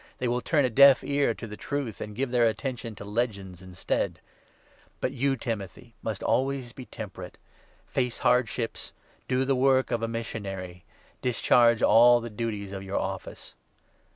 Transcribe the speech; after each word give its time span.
They 0.17 0.27
will 0.27 0.41
turn 0.41 0.65
a 0.65 0.71
deaf 0.71 1.03
ear 1.03 1.35
to 1.35 1.45
the 1.45 1.55
Truth, 1.55 2.01
and 2.01 2.15
give 2.15 2.31
their 2.31 2.47
attention 2.47 2.95
4 2.95 2.95
to 2.95 3.11
legends 3.11 3.61
instead. 3.61 4.19
But 4.99 5.11
you, 5.11 5.35
Timothy, 5.37 5.93
must 6.01 6.23
always 6.23 6.73
be 6.73 6.85
5 6.85 6.89
temperate. 6.89 7.37
Face 7.85 8.17
hardships; 8.17 8.93
do 9.27 9.45
the 9.45 9.53
work 9.55 9.91
of 9.91 10.01
a 10.01 10.07
Missionary; 10.07 10.85
discharge 11.21 11.83
all 11.83 12.19
the 12.19 12.31
duties 12.31 12.71
of 12.71 12.81
your 12.81 12.97
Office. 12.97 13.53